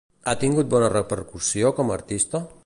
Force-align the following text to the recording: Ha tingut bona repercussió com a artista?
Ha 0.29 0.33
tingut 0.43 0.71
bona 0.71 0.87
repercussió 0.95 1.73
com 1.81 1.93
a 1.93 1.99
artista? 2.01 2.43